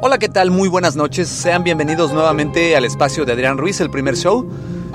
Hola, 0.00 0.18
¿qué 0.18 0.28
tal? 0.28 0.50
Muy 0.50 0.68
buenas 0.68 0.96
noches. 0.96 1.28
Sean 1.28 1.62
bienvenidos 1.62 2.12
nuevamente 2.12 2.76
al 2.76 2.86
espacio 2.86 3.26
de 3.26 3.32
Adrián 3.32 3.58
Ruiz, 3.58 3.80
el 3.80 3.90
primer 3.90 4.16
show. 4.16 4.48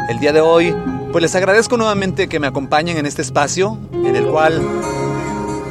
El 0.09 0.19
día 0.19 0.33
de 0.33 0.41
hoy, 0.41 0.75
pues 1.11 1.21
les 1.21 1.35
agradezco 1.35 1.77
nuevamente 1.77 2.27
que 2.27 2.39
me 2.39 2.47
acompañen 2.47 2.97
en 2.97 3.05
este 3.05 3.21
espacio, 3.21 3.77
en 3.91 4.15
el 4.15 4.25
cual, 4.25 4.59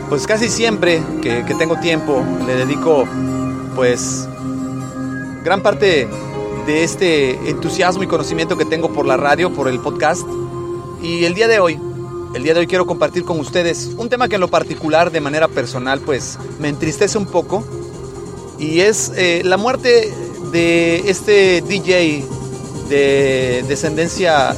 pues 0.08 0.28
casi 0.28 0.48
siempre 0.48 1.02
que, 1.22 1.42
tengo 1.58 1.76
tiempo, 1.80 2.22
le 2.46 2.54
dedico, 2.54 3.04
pues, 3.74 4.28
gran 5.42 5.60
parte 5.60 6.08
de 6.66 6.84
este 6.84 7.50
entusiasmo 7.50 8.04
y 8.04 8.06
conocimiento 8.06 8.56
que 8.56 8.64
tengo 8.64 8.92
por 8.92 9.06
la 9.06 9.16
radio, 9.16 9.52
por 9.52 9.66
el 9.66 9.80
podcast. 9.80 10.24
Y 11.02 11.24
el 11.24 11.34
día 11.34 11.48
de 11.48 11.58
hoy, 11.58 11.80
el 12.34 12.42
día 12.44 12.54
de 12.54 12.60
hoy 12.60 12.66
quiero 12.66 12.86
compartir 12.86 13.24
con 13.24 13.40
ustedes 13.40 13.90
un 13.96 14.08
tema 14.08 14.28
que 14.28 14.36
en 14.36 14.40
lo 14.40 14.48
particular, 14.48 15.10
de 15.10 15.20
manera 15.20 15.48
personal, 15.48 16.00
pues 16.00 16.38
me 16.58 16.68
entristece 16.68 17.18
un 17.18 17.26
poco. 17.26 17.64
Y 18.58 18.80
es 18.80 19.12
eh, 19.16 19.42
la 19.44 19.56
muerte 19.56 20.12
de 20.52 21.10
este 21.10 21.62
DJ 21.62 22.24
de 22.88 23.64
descendencia 23.66 24.54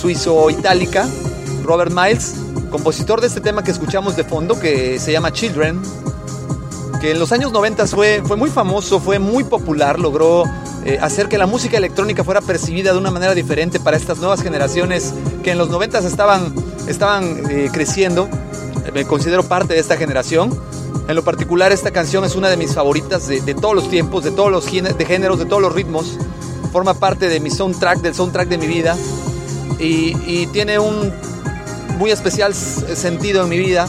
suizo-itálica, 0.00 1.06
Robert 1.62 1.92
Miles, 1.92 2.34
compositor 2.70 3.20
de 3.20 3.28
este 3.28 3.40
tema 3.40 3.62
que 3.62 3.70
escuchamos 3.70 4.16
de 4.16 4.24
fondo, 4.24 4.58
que 4.58 4.98
se 4.98 5.12
llama 5.12 5.32
Children, 5.32 5.80
que 7.00 7.12
en 7.12 7.18
los 7.18 7.30
años 7.32 7.52
90 7.52 7.86
fue, 7.88 8.22
fue 8.24 8.36
muy 8.36 8.50
famoso, 8.50 8.98
fue 8.98 9.18
muy 9.18 9.44
popular, 9.44 9.98
logró 9.98 10.44
eh, 10.84 10.98
hacer 11.00 11.28
que 11.28 11.38
la 11.38 11.46
música 11.46 11.76
electrónica 11.76 12.24
fuera 12.24 12.40
percibida 12.40 12.92
de 12.92 12.98
una 12.98 13.12
manera 13.12 13.34
diferente 13.34 13.78
para 13.78 13.96
estas 13.96 14.18
nuevas 14.18 14.42
generaciones 14.42 15.14
que 15.44 15.52
en 15.52 15.58
los 15.58 15.70
90 15.70 16.00
estaban, 16.00 16.52
estaban 16.88 17.50
eh, 17.50 17.70
creciendo. 17.72 18.28
Me 18.92 19.04
considero 19.04 19.44
parte 19.44 19.74
de 19.74 19.80
esta 19.80 19.96
generación. 19.96 20.58
En 21.06 21.14
lo 21.14 21.22
particular, 21.22 21.70
esta 21.70 21.92
canción 21.92 22.24
es 22.24 22.34
una 22.34 22.48
de 22.48 22.56
mis 22.56 22.74
favoritas 22.74 23.28
de, 23.28 23.54
todos 23.54 23.76
los 23.76 23.88
tiempos, 23.88 24.24
de 24.24 24.32
todos 24.32 24.50
los 24.50 24.64
de 24.70 25.04
géneros, 25.04 25.38
de 25.38 25.44
todos 25.44 25.62
los 25.62 25.72
ritmos. 25.72 26.18
Forma 26.72 26.94
parte 26.94 27.28
de 27.28 27.38
mi 27.38 27.50
soundtrack, 27.50 28.00
del 28.00 28.14
soundtrack 28.14 28.48
de 28.48 28.58
mi 28.58 28.66
vida. 28.66 28.96
Y, 29.78 30.46
tiene 30.48 30.78
un 30.78 31.12
muy 31.96 32.10
especial 32.10 32.54
sentido 32.54 33.44
en 33.44 33.48
mi 33.48 33.58
vida. 33.58 33.86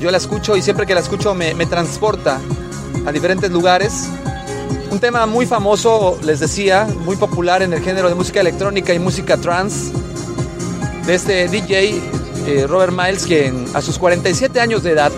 Yo 0.00 0.10
la 0.10 0.16
escucho 0.16 0.56
y 0.56 0.62
siempre 0.62 0.86
que 0.86 0.94
la 0.94 1.00
escucho 1.00 1.34
me, 1.34 1.54
me 1.54 1.66
transporta 1.66 2.40
a 3.06 3.12
diferentes 3.12 3.50
lugares 3.50 4.08
un 4.90 5.00
tema 5.00 5.26
muy 5.26 5.46
famoso, 5.46 6.18
les 6.22 6.40
decía, 6.40 6.86
muy 7.04 7.16
popular 7.16 7.62
en 7.62 7.72
el 7.72 7.82
género 7.82 8.08
de 8.08 8.14
música 8.14 8.40
electrónica 8.40 8.94
y 8.94 8.98
música 8.98 9.36
trance, 9.36 9.92
de 11.06 11.14
este 11.14 11.48
DJ 11.48 12.00
eh, 12.46 12.66
Robert 12.66 12.92
Miles, 12.92 13.26
quien 13.26 13.66
a 13.74 13.82
sus 13.82 13.98
47 13.98 14.60
años 14.60 14.82
de 14.82 14.92
edad, 14.92 15.12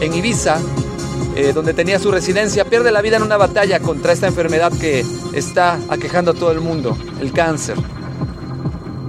en 0.00 0.14
Ibiza, 0.14 0.58
eh, 1.36 1.52
donde 1.52 1.74
tenía 1.74 1.98
su 1.98 2.10
residencia, 2.10 2.64
pierde 2.64 2.90
la 2.90 3.02
vida 3.02 3.16
en 3.16 3.22
una 3.22 3.36
batalla 3.36 3.80
contra 3.80 4.12
esta 4.12 4.26
enfermedad 4.26 4.72
que 4.72 5.04
está 5.32 5.78
aquejando 5.88 6.32
a 6.32 6.34
todo 6.34 6.52
el 6.52 6.60
mundo, 6.60 6.96
el 7.20 7.32
cáncer. 7.32 7.76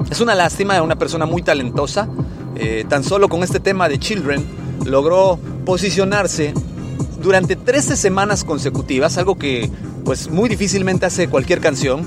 Es 0.10 0.20
una 0.22 0.36
lástima, 0.36 0.82
una 0.82 0.96
persona 0.96 1.26
muy 1.26 1.42
talentosa, 1.42 2.08
eh, 2.56 2.86
tan 2.88 3.04
solo 3.04 3.28
con 3.28 3.44
este 3.44 3.60
tema 3.60 3.90
de 3.90 4.00
Children 4.00 4.46
logró 4.86 5.40
posicionarse 5.66 6.54
durante 7.22 7.56
13 7.56 7.98
semanas 7.98 8.44
consecutivas, 8.44 9.18
algo 9.18 9.36
que 9.38 9.70
pues 10.06 10.30
muy 10.30 10.48
difícilmente 10.48 11.08
hace 11.08 11.28
cualquier 11.28 11.60
canción, 11.60 12.06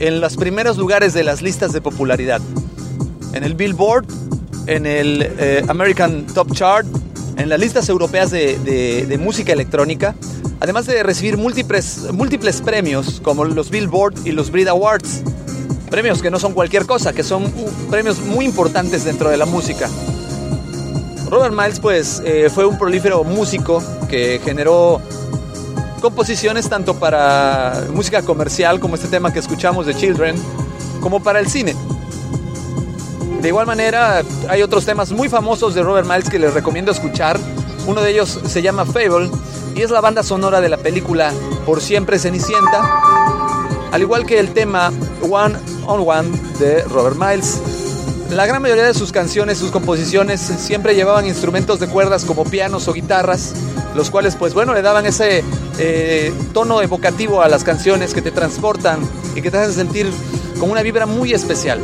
en 0.00 0.20
los 0.20 0.36
primeros 0.36 0.76
lugares 0.76 1.14
de 1.14 1.22
las 1.22 1.40
listas 1.40 1.72
de 1.72 1.80
popularidad. 1.80 2.40
En 3.32 3.44
el 3.44 3.54
Billboard, 3.54 4.06
en 4.66 4.84
el 4.84 5.22
eh, 5.38 5.64
American 5.68 6.26
Top 6.26 6.52
Chart, 6.52 6.86
en 7.36 7.48
las 7.48 7.60
listas 7.60 7.88
europeas 7.88 8.30
de, 8.30 9.18
música 9.20 9.52
electrónica, 9.52 10.14
además 10.58 10.86
de 10.86 11.02
recibir 11.02 11.36
múltiples, 11.36 12.12
múltiples 12.12 12.60
premios 12.60 13.20
como 13.22 13.44
los 13.44 13.70
Billboard 13.70 14.14
y 14.26 14.32
los 14.32 14.50
Brit 14.50 14.68
Awards. 14.68 15.22
Premios 15.88 16.22
que 16.22 16.30
no 16.30 16.38
son 16.38 16.52
cualquier 16.52 16.86
cosa, 16.86 17.12
que 17.12 17.22
son 17.22 17.44
uh, 17.44 17.90
premios 17.90 18.20
muy 18.20 18.44
importantes 18.44 19.04
dentro 19.04 19.30
de 19.30 19.36
la 19.36 19.46
música. 19.46 19.88
Robert 21.28 21.54
Miles 21.54 21.80
pues 21.80 22.22
eh, 22.24 22.48
fue 22.52 22.64
un 22.64 22.78
prolífero 22.78 23.22
músico 23.24 23.82
que 24.08 24.40
generó 24.44 25.00
composiciones 26.00 26.68
tanto 26.68 26.94
para 26.94 27.84
música 27.92 28.22
comercial 28.22 28.80
como 28.80 28.94
este 28.94 29.08
tema 29.08 29.32
que 29.32 29.38
escuchamos 29.38 29.86
de 29.86 29.94
Children, 29.94 30.36
como 31.00 31.22
para 31.22 31.40
el 31.40 31.48
cine. 31.48 31.76
De 33.40 33.48
igual 33.48 33.66
manera, 33.66 34.22
hay 34.48 34.62
otros 34.62 34.84
temas 34.84 35.12
muy 35.12 35.28
famosos 35.28 35.74
de 35.74 35.82
Robert 35.82 36.06
Miles 36.06 36.28
que 36.28 36.38
les 36.38 36.52
recomiendo 36.52 36.92
escuchar. 36.92 37.38
Uno 37.86 38.02
de 38.02 38.10
ellos 38.10 38.40
se 38.46 38.60
llama 38.62 38.84
Fable 38.84 39.30
y 39.74 39.82
es 39.82 39.90
la 39.90 40.00
banda 40.00 40.22
sonora 40.22 40.60
de 40.60 40.68
la 40.68 40.76
película 40.76 41.32
Por 41.64 41.80
siempre 41.80 42.18
Cenicienta, 42.18 42.82
al 43.92 44.02
igual 44.02 44.26
que 44.26 44.38
el 44.38 44.52
tema 44.52 44.92
One 45.22 45.56
on 45.86 46.06
One 46.06 46.28
de 46.58 46.82
Robert 46.84 47.16
Miles. 47.16 47.60
La 48.30 48.46
gran 48.46 48.62
mayoría 48.62 48.84
de 48.84 48.94
sus 48.94 49.10
canciones, 49.10 49.58
sus 49.58 49.70
composiciones, 49.70 50.40
siempre 50.40 50.94
llevaban 50.94 51.26
instrumentos 51.26 51.80
de 51.80 51.88
cuerdas 51.88 52.24
como 52.24 52.44
pianos 52.44 52.86
o 52.86 52.92
guitarras, 52.92 53.54
los 53.94 54.10
cuales, 54.10 54.36
pues 54.36 54.54
bueno, 54.54 54.72
le 54.72 54.82
daban 54.82 55.04
ese 55.06 55.42
eh, 55.82 56.32
tono 56.52 56.82
evocativo 56.82 57.40
a 57.40 57.48
las 57.48 57.64
canciones 57.64 58.12
que 58.12 58.20
te 58.20 58.30
transportan 58.30 59.00
y 59.34 59.40
que 59.40 59.50
te 59.50 59.56
hacen 59.56 59.72
sentir 59.74 60.10
con 60.58 60.70
una 60.70 60.82
vibra 60.82 61.06
muy 61.06 61.32
especial. 61.32 61.80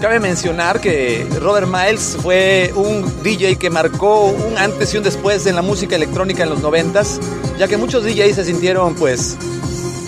Cabe 0.00 0.18
mencionar 0.18 0.80
que 0.80 1.26
Robert 1.40 1.68
Miles 1.68 2.16
fue 2.20 2.72
un 2.74 3.22
DJ 3.22 3.56
que 3.56 3.68
marcó 3.68 4.24
un 4.24 4.56
antes 4.56 4.94
y 4.94 4.96
un 4.96 5.04
después 5.04 5.46
en 5.46 5.54
la 5.54 5.62
música 5.62 5.94
electrónica 5.94 6.42
en 6.42 6.48
los 6.48 6.60
noventas, 6.60 7.20
ya 7.58 7.68
que 7.68 7.76
muchos 7.76 8.02
DJs 8.02 8.34
se 8.34 8.44
sintieron, 8.44 8.94
pues, 8.94 9.36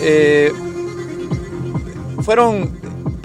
eh, 0.01 0.51
fueron 2.23 2.71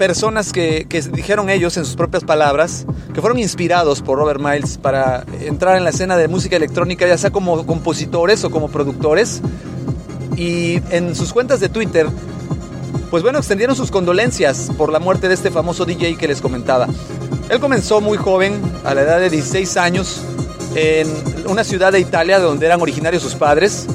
personas 0.01 0.51
que, 0.51 0.87
dijeron 1.13 1.51
ellos 1.51 1.77
en 1.77 1.85
sus 1.85 1.95
propias 1.95 2.23
palabras, 2.23 2.87
que 3.13 3.21
fueron 3.21 3.37
inspirados 3.37 4.01
por 4.01 4.17
Robert 4.17 4.41
Miles 4.41 4.79
para 4.79 5.23
entrar 5.41 5.77
en 5.77 5.83
la 5.83 5.91
escena 5.91 6.17
de 6.17 6.27
música 6.27 6.55
electrónica, 6.55 7.05
ya 7.05 7.19
sea 7.19 7.29
como 7.29 7.67
compositores 7.67 8.43
o 8.43 8.49
como 8.49 8.69
productores. 8.69 9.43
Y 10.35 10.81
en 10.89 11.13
sus 11.13 11.31
cuentas 11.31 11.59
de 11.59 11.69
Twitter, 11.69 12.07
pues 13.11 13.21
bueno, 13.21 13.37
extendieron 13.37 13.75
sus 13.75 13.91
condolencias 13.91 14.71
por 14.75 14.91
la 14.91 14.97
muerte 14.97 15.27
de 15.27 15.35
este 15.35 15.51
famoso 15.51 15.85
DJ 15.85 16.17
que 16.17 16.27
les 16.27 16.41
comentaba. 16.41 16.87
Él 17.51 17.59
comenzó 17.59 18.01
muy 18.01 18.17
joven, 18.17 18.59
a 18.83 18.95
la 18.95 19.03
edad 19.03 19.19
de 19.19 19.29
16 19.29 19.77
años, 19.77 20.23
en 20.73 21.07
una 21.45 21.63
ciudad 21.63 21.91
de 21.91 21.99
Italia 21.99 22.39
donde 22.39 22.65
eran 22.65 22.81
originarios 22.81 23.21
sus 23.21 23.35
padres. 23.35 23.85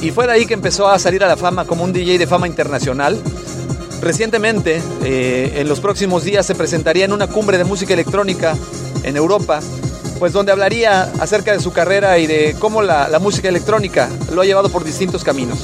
Y 0.00 0.10
fue 0.10 0.26
de 0.26 0.32
ahí 0.32 0.46
que 0.46 0.54
empezó 0.54 0.88
a 0.88 0.98
salir 0.98 1.22
a 1.22 1.28
la 1.28 1.36
fama 1.36 1.66
como 1.66 1.84
un 1.84 1.92
DJ 1.92 2.16
de 2.16 2.26
fama 2.26 2.46
internacional. 2.46 3.20
Recientemente, 4.04 4.82
eh, 5.02 5.54
en 5.56 5.66
los 5.66 5.80
próximos 5.80 6.24
días, 6.24 6.44
se 6.44 6.54
presentaría 6.54 7.06
en 7.06 7.12
una 7.14 7.26
cumbre 7.26 7.56
de 7.56 7.64
música 7.64 7.94
electrónica 7.94 8.54
en 9.02 9.16
Europa, 9.16 9.60
pues 10.18 10.34
donde 10.34 10.52
hablaría 10.52 11.04
acerca 11.20 11.52
de 11.52 11.60
su 11.60 11.72
carrera 11.72 12.18
y 12.18 12.26
de 12.26 12.54
cómo 12.58 12.82
la, 12.82 13.18
música 13.18 13.48
electrónica 13.48 14.10
lo 14.34 14.42
ha 14.42 14.44
llevado 14.44 14.68
por 14.68 14.84
distintos 14.84 15.24
caminos. 15.24 15.58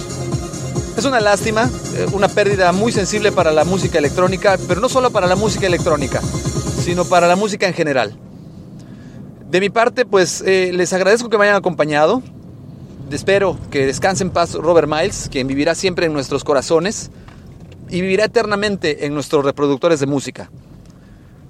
Es 0.96 1.04
una 1.04 1.20
lástima, 1.20 1.68
eh, 1.94 2.06
una 2.12 2.28
pérdida 2.28 2.72
muy 2.72 2.92
sensible 2.92 3.30
para 3.30 3.52
la 3.52 3.64
música 3.64 3.98
electrónica, 3.98 4.56
pero 4.66 4.80
no 4.80 4.88
solo 4.88 5.10
para 5.10 5.26
la 5.26 5.36
música 5.36 5.66
electrónica, 5.66 6.22
sino 6.82 7.04
para 7.04 7.28
la 7.28 7.36
música 7.36 7.68
en 7.68 7.74
general. 7.74 8.16
De 9.50 9.60
mi 9.60 9.68
parte, 9.68 10.06
pues 10.06 10.42
eh, 10.46 10.70
les 10.72 10.94
agradezco 10.94 11.28
que 11.28 11.36
me 11.36 11.44
hayan 11.44 11.56
acompañado. 11.56 12.22
Espero 13.10 13.58
que 13.70 13.84
descanse 13.84 14.24
en 14.24 14.30
paz 14.30 14.54
Robert 14.54 14.88
Miles, 14.88 15.28
quien 15.30 15.46
vivirá 15.46 15.74
siempre 15.74 16.06
en 16.06 16.14
nuestros 16.14 16.42
corazones 16.42 17.10
y 17.90 18.00
vivirá 18.00 18.26
eternamente 18.26 19.06
en 19.06 19.14
nuestros 19.14 19.44
reproductores 19.44 20.00
de 20.00 20.06
música. 20.06 20.50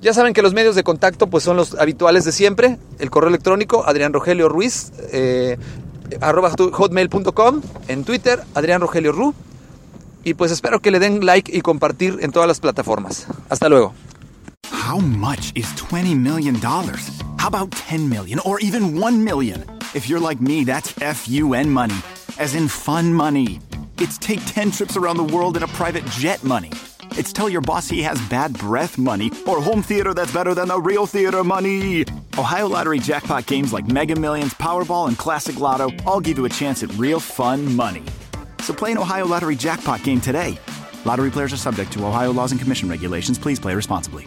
Ya 0.01 0.15
saben 0.15 0.33
que 0.33 0.43
los 0.43 0.55
medios 0.55 0.75
de 0.75 0.83
contacto 0.83 1.27
pues 1.29 1.45
son 1.45 1.57
los 1.57 1.75
habituales 1.75 2.25
de 2.25 2.33
siempre. 2.33 2.79
El 2.99 3.11
correo 3.11 3.29
electrónico 3.29 3.85
Adrián 3.87 4.13
Rogelio 4.13 4.49
Ruiz, 4.49 4.93
eh, 5.13 5.59
arroba 6.21 6.51
hotmail.com, 6.51 7.61
en 7.89 8.05
Twitter 8.05 8.41
Adrián 8.55 8.81
Rogelio 8.81 9.13
Ru. 9.13 9.35
Y 10.25 10.35
pues 10.35 10.53
espero 10.53 10.81
que 10.81 10.91
le 10.91 10.99
den 10.99 11.25
like 11.25 11.55
y 11.55 11.61
compartir 11.61 12.19
en 12.21 12.33
todas 12.33 12.49
las 12.49 12.61
plataformas. 12.61 13.27
Hasta 13.49 13.69
luego. 13.69 13.95
How 14.73 14.99
much 14.99 15.53
is 15.55 15.67
$20 15.77 16.17
million? 16.17 16.57
How 16.57 17.49
about 17.49 17.71
10 17.71 18.09
million 18.09 18.41
or 18.45 18.59
even 18.61 18.99
1 18.99 19.23
million? 19.23 19.65
If 19.95 20.09
you're 20.09 20.21
like 20.21 20.41
me, 20.43 20.65
that's 20.65 20.93
FUN 20.93 21.71
money, 21.71 21.95
as 22.39 22.55
in 22.55 22.69
fun 22.69 23.13
money. 23.13 23.61
It's 24.01 24.17
take 24.17 24.41
10 24.47 24.71
trips 24.71 24.97
around 24.97 25.19
the 25.19 25.25
world 25.25 25.59
in 25.59 25.63
a 25.63 25.67
private 25.69 26.07
jet 26.07 26.43
money. 26.43 26.73
It's 27.19 27.35
tell 27.35 27.51
your 27.51 27.61
boss 27.61 27.87
he 27.87 28.03
has 28.03 28.19
bad 28.29 28.59
breath 28.59 28.97
money 28.97 29.31
or 29.47 29.61
home 29.61 29.83
theater 29.83 30.15
that's 30.15 30.33
better 30.33 30.55
than 30.55 30.69
the 30.69 30.81
real 30.81 31.05
theater 31.05 31.45
money. 31.45 32.07
Ohio 32.39 32.67
Lottery 32.67 32.99
jackpot 32.99 33.45
games 33.47 33.75
like 33.75 33.87
Mega 33.89 34.17
Millions, 34.19 34.55
Powerball, 34.55 35.09
and 35.09 35.19
Classic 35.19 35.61
Lotto 35.61 35.91
all 36.07 36.19
give 36.19 36.39
you 36.39 36.47
a 36.47 36.49
chance 36.49 36.83
at 36.83 36.91
real 36.95 37.21
fun 37.21 37.77
money. 37.77 38.03
So 38.61 38.73
play 38.73 38.93
an 38.93 38.97
Ohio 38.97 39.27
Lottery 39.27 39.57
jackpot 39.57 40.03
game 40.03 40.23
today. 40.23 40.59
Lottery 41.05 41.31
players 41.31 41.53
are 41.53 41.59
subject 41.59 41.93
to 41.93 42.07
Ohio 42.07 42.33
laws 42.33 42.53
and 42.53 42.61
commission 42.61 42.89
regulations. 42.89 43.39
Please 43.39 43.61
play 43.61 43.75
responsibly. 43.75 44.27